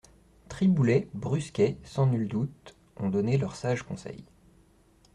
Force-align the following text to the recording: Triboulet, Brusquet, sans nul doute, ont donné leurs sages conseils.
Triboulet, 0.49 1.09
Brusquet, 1.13 1.77
sans 1.83 2.07
nul 2.07 2.27
doute, 2.27 2.75
ont 2.97 3.11
donné 3.11 3.37
leurs 3.37 3.55
sages 3.55 3.83
conseils. 3.83 4.25